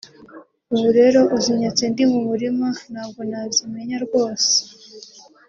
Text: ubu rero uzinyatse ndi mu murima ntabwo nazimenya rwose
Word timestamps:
ubu 0.73 0.87
rero 0.99 1.19
uzinyatse 1.35 1.83
ndi 1.91 2.03
mu 2.11 2.19
murima 2.27 2.67
ntabwo 2.91 3.19
nazimenya 3.29 3.97
rwose 4.05 4.53